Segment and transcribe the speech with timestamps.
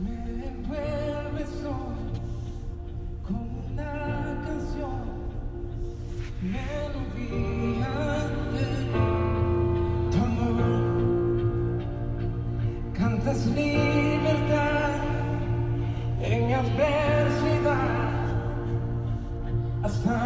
[0.00, 2.02] Me envuelves hoy
[3.26, 3.42] con
[3.72, 3.92] una
[4.46, 5.04] canción,
[6.40, 7.92] melodía
[8.52, 8.64] de
[10.18, 10.82] amor.
[12.94, 14.92] Cantas libertad
[16.22, 18.02] en mi adversidad
[19.82, 20.21] hasta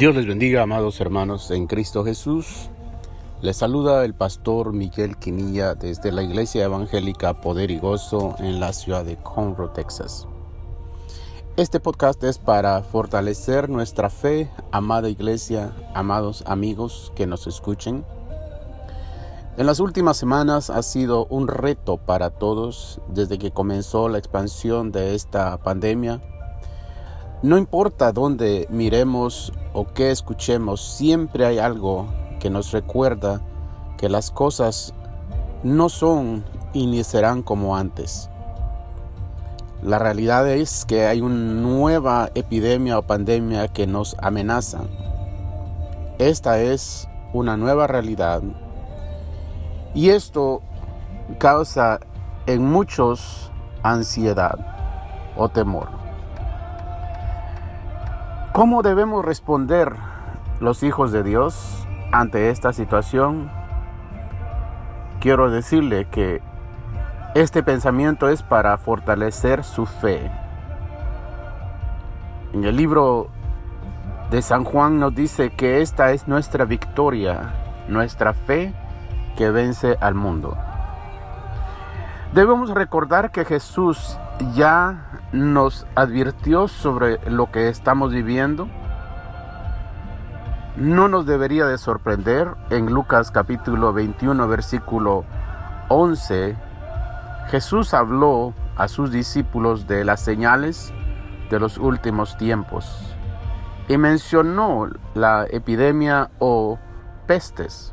[0.00, 2.70] Dios les bendiga, amados hermanos en Cristo Jesús.
[3.42, 8.72] Les saluda el pastor Miguel Quinilla desde la Iglesia Evangélica Poder y Gozo en la
[8.72, 10.26] ciudad de Conroe, Texas.
[11.58, 18.02] Este podcast es para fortalecer nuestra fe, amada iglesia, amados amigos que nos escuchen.
[19.58, 24.92] En las últimas semanas ha sido un reto para todos desde que comenzó la expansión
[24.92, 26.22] de esta pandemia.
[27.42, 32.06] No importa dónde miremos o qué escuchemos, siempre hay algo
[32.38, 33.40] que nos recuerda
[33.96, 34.92] que las cosas
[35.62, 38.28] no son y ni serán como antes.
[39.82, 44.80] La realidad es que hay una nueva epidemia o pandemia que nos amenaza.
[46.18, 48.42] Esta es una nueva realidad
[49.94, 50.60] y esto
[51.38, 52.00] causa
[52.44, 53.50] en muchos
[53.82, 54.58] ansiedad
[55.38, 55.99] o temor.
[58.52, 59.92] ¿Cómo debemos responder
[60.58, 63.48] los hijos de Dios ante esta situación?
[65.20, 66.42] Quiero decirle que
[67.36, 70.32] este pensamiento es para fortalecer su fe.
[72.52, 73.28] En el libro
[74.32, 77.54] de San Juan nos dice que esta es nuestra victoria,
[77.86, 78.74] nuestra fe
[79.36, 80.56] que vence al mundo.
[82.34, 84.16] Debemos recordar que Jesús
[84.54, 88.68] ya nos advirtió sobre lo que estamos viviendo.
[90.76, 92.54] No nos debería de sorprender.
[92.70, 95.24] En Lucas capítulo 21 versículo
[95.88, 96.56] 11,
[97.48, 100.94] Jesús habló a sus discípulos de las señales
[101.50, 103.12] de los últimos tiempos
[103.88, 106.78] y mencionó la epidemia o
[107.26, 107.92] pestes.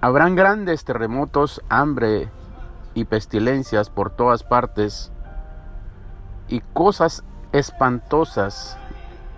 [0.00, 2.30] Habrán grandes terremotos, hambre
[2.98, 5.12] y pestilencias por todas partes
[6.48, 7.22] y cosas
[7.52, 8.76] espantosas,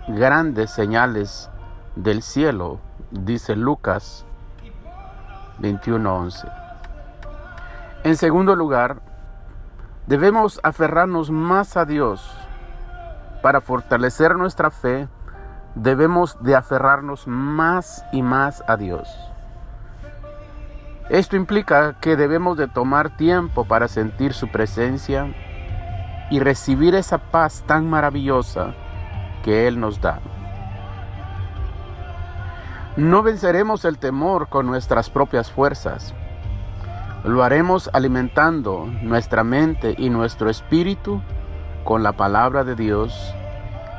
[0.07, 1.51] grandes señales
[1.95, 2.79] del cielo,
[3.11, 4.25] dice Lucas
[5.59, 6.51] 21:11.
[8.03, 9.01] En segundo lugar,
[10.07, 12.35] debemos aferrarnos más a Dios.
[13.43, 15.07] Para fortalecer nuestra fe,
[15.75, 19.30] debemos de aferrarnos más y más a Dios.
[21.09, 25.33] Esto implica que debemos de tomar tiempo para sentir su presencia
[26.29, 28.73] y recibir esa paz tan maravillosa
[29.43, 30.19] que Él nos da.
[32.95, 36.13] No venceremos el temor con nuestras propias fuerzas.
[37.23, 41.21] Lo haremos alimentando nuestra mente y nuestro espíritu
[41.83, 43.33] con la palabra de Dios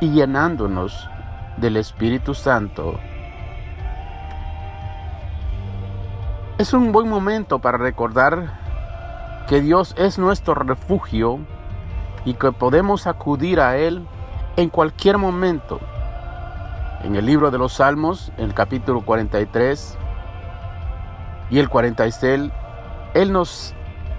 [0.00, 1.08] y llenándonos
[1.56, 2.98] del Espíritu Santo
[6.62, 8.60] Es un buen momento para recordar
[9.48, 11.40] que Dios es nuestro refugio
[12.24, 14.06] y que podemos acudir a Él
[14.54, 15.80] en cualquier momento.
[17.02, 19.98] En el libro de los Salmos, en el capítulo 43
[21.50, 22.52] y el 46,
[23.14, 23.74] Él nos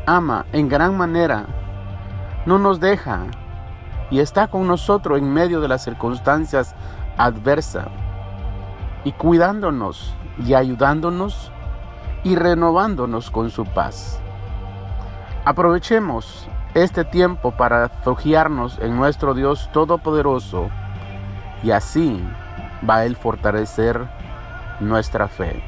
[0.05, 1.45] ama en gran manera,
[2.45, 3.21] no nos deja
[4.11, 6.75] y está con nosotros en medio de las circunstancias
[7.15, 7.87] adversas
[9.05, 10.13] y cuidándonos
[10.45, 11.52] y ayudándonos
[12.23, 14.19] y renovándonos con su paz.
[15.45, 20.69] Aprovechemos este tiempo para refugiarnos en nuestro Dios Todopoderoso
[21.63, 22.23] y así
[22.87, 24.07] va a Él fortalecer
[24.79, 25.63] nuestra fe.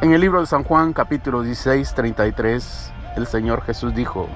[0.00, 4.28] En el libro de San Juan capítulo 16, 33, el Señor Jesús dijo,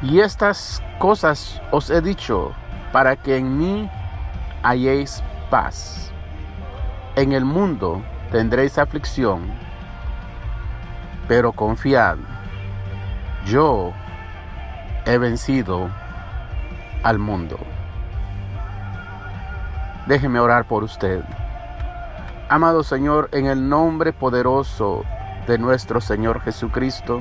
[0.00, 2.52] y estas cosas os he dicho
[2.92, 3.90] para que en mí
[4.62, 6.12] halléis paz.
[7.18, 8.00] En el mundo
[8.30, 9.50] tendréis aflicción,
[11.26, 12.16] pero confiad,
[13.44, 13.92] yo
[15.04, 15.90] he vencido
[17.02, 17.58] al mundo.
[20.06, 21.24] Déjeme orar por usted.
[22.48, 25.02] Amado Señor, en el nombre poderoso
[25.48, 27.20] de nuestro Señor Jesucristo,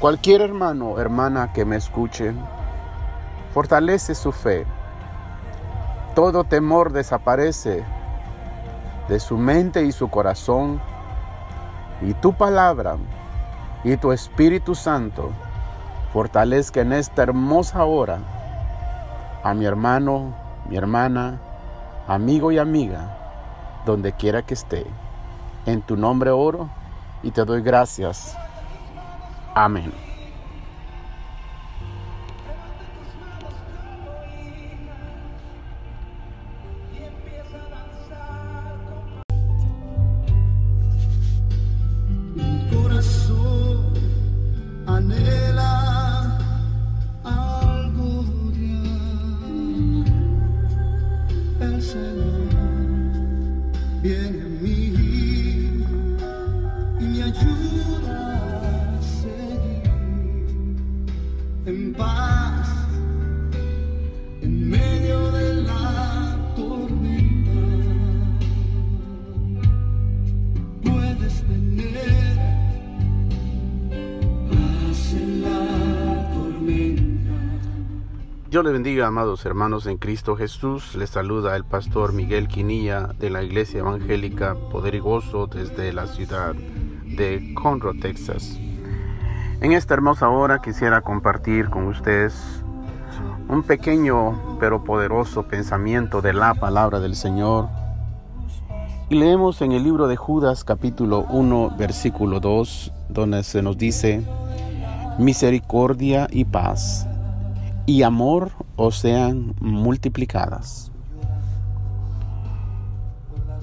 [0.00, 2.34] cualquier hermano hermana que me escuche,
[3.54, 4.66] fortalece su fe.
[6.16, 7.84] Todo temor desaparece
[9.08, 10.80] de su mente y su corazón,
[12.02, 12.96] y tu palabra
[13.84, 15.30] y tu Espíritu Santo
[16.12, 18.18] fortalezca en esta hermosa hora
[19.42, 20.34] a mi hermano,
[20.68, 21.38] mi hermana,
[22.08, 23.16] amigo y amiga,
[23.84, 24.86] donde quiera que esté.
[25.66, 26.68] En tu nombre oro
[27.22, 28.36] y te doy gracias.
[29.54, 30.05] Amén.
[78.56, 80.94] Dios le bendiga, amados hermanos en Cristo Jesús.
[80.94, 86.06] Les saluda el pastor Miguel Quinilla de la Iglesia Evangélica Poder y Gozo desde la
[86.06, 88.58] ciudad de Conroe, Texas.
[89.60, 92.34] En esta hermosa hora quisiera compartir con ustedes
[93.46, 97.68] un pequeño pero poderoso pensamiento de la palabra del Señor.
[99.10, 104.22] Y leemos en el libro de Judas capítulo 1 versículo 2 donde se nos dice,
[105.18, 107.06] misericordia y paz
[107.86, 110.90] y amor os sean multiplicadas.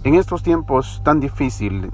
[0.03, 1.91] En estos tiempos tan difíciles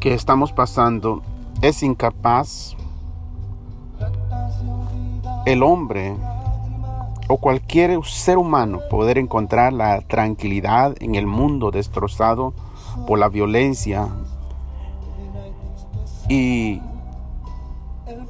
[0.00, 1.22] que estamos pasando,
[1.62, 2.76] es incapaz
[5.46, 6.16] el hombre
[7.28, 12.52] o cualquier ser humano poder encontrar la tranquilidad en el mundo destrozado
[13.06, 14.08] por la violencia
[16.28, 16.80] y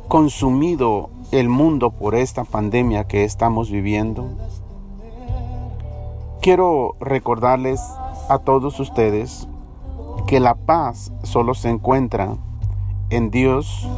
[0.08, 4.28] consumido el mundo por esta pandemia que estamos viviendo.
[6.40, 7.80] Quiero recordarles
[8.28, 9.48] a todos ustedes
[10.26, 12.36] que la paz solo se encuentra
[13.10, 13.88] en Dios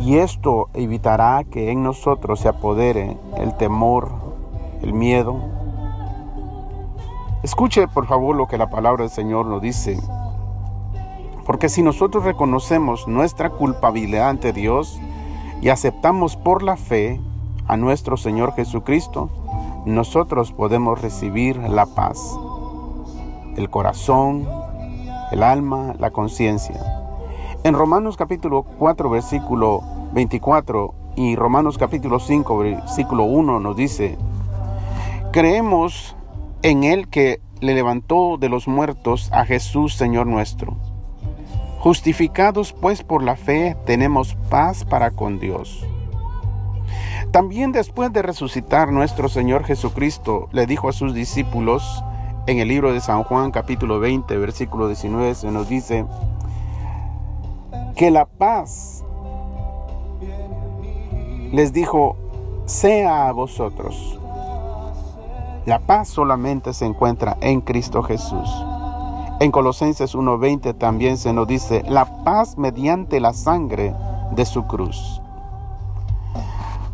[0.00, 4.10] y esto evitará que en nosotros se apodere el temor,
[4.82, 5.36] el miedo.
[7.42, 10.00] Escuche por favor lo que la palabra del Señor nos dice.
[11.44, 14.98] Porque si nosotros reconocemos nuestra culpabilidad ante Dios
[15.60, 17.20] y aceptamos por la fe
[17.66, 19.30] a nuestro Señor Jesucristo,
[19.84, 22.38] nosotros podemos recibir la paz,
[23.56, 24.48] el corazón,
[25.30, 26.80] el alma, la conciencia.
[27.62, 29.82] En Romanos capítulo 4 versículo
[30.12, 34.16] 24 y Romanos capítulo 5 versículo 1 nos dice,
[35.30, 36.16] creemos
[36.62, 40.93] en el que le levantó de los muertos a Jesús Señor nuestro.
[41.84, 45.86] Justificados pues por la fe tenemos paz para con Dios.
[47.30, 52.02] También después de resucitar nuestro Señor Jesucristo le dijo a sus discípulos
[52.46, 56.06] en el libro de San Juan capítulo 20 versículo 19 se nos dice
[57.94, 59.04] que la paz
[61.52, 62.16] les dijo
[62.64, 64.18] sea a vosotros.
[65.66, 68.48] La paz solamente se encuentra en Cristo Jesús.
[69.40, 73.92] En Colosenses 1:20 también se nos dice, la paz mediante la sangre
[74.30, 75.20] de su cruz.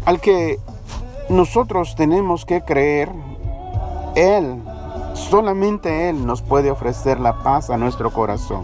[0.06, 0.58] Al que
[1.28, 3.10] nosotros tenemos que creer,
[4.14, 4.62] Él,
[5.12, 8.62] solamente Él nos puede ofrecer la paz a nuestro corazón.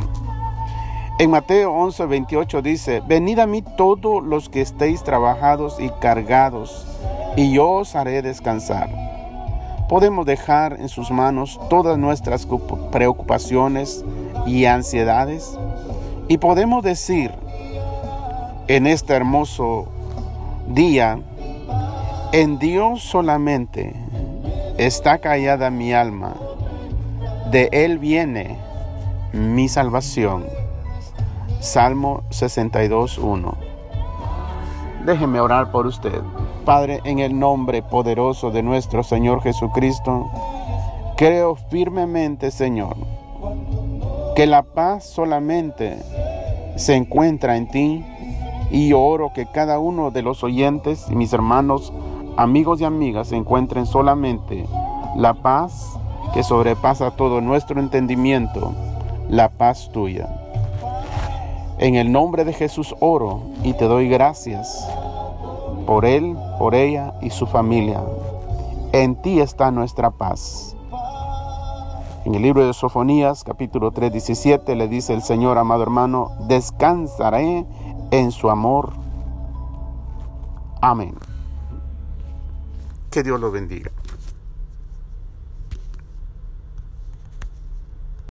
[1.19, 6.87] En Mateo 11:28 dice, venid a mí todos los que estéis trabajados y cargados,
[7.37, 9.06] y yo os haré descansar
[9.89, 12.47] podemos dejar en sus manos todas nuestras
[12.91, 14.05] preocupaciones
[14.47, 15.59] y ansiedades
[16.29, 17.33] y podemos decir
[18.69, 19.87] en este hermoso
[20.69, 21.21] día,
[22.33, 23.95] en Dios solamente
[24.77, 26.35] está callada mi alma,
[27.51, 28.59] de Él viene
[29.33, 30.45] mi salvación.
[31.61, 33.55] Salmo 62.1.
[35.05, 36.21] Déjeme orar por usted.
[36.67, 40.29] Padre, en el nombre poderoso de nuestro Señor Jesucristo,
[41.17, 42.97] creo firmemente, Señor,
[44.35, 45.97] que la paz solamente
[46.75, 48.05] se encuentra en ti
[48.73, 51.93] y oro que cada uno de los oyentes y mis hermanos,
[52.37, 54.67] amigos y amigas encuentren solamente
[55.15, 55.97] la paz
[56.35, 58.75] que sobrepasa todo nuestro entendimiento,
[59.29, 60.29] la paz tuya.
[61.79, 64.85] En el nombre de Jesús oro y te doy gracias
[65.87, 68.03] por él, por ella y su familia.
[68.93, 70.77] En ti está nuestra paz.
[72.25, 77.65] En el libro de Sofonías, capítulo 3, 17, le dice el Señor, amado hermano, descansaré
[78.11, 79.07] en su amor
[80.81, 81.15] Amén.
[83.11, 83.91] Que Dios los bendiga.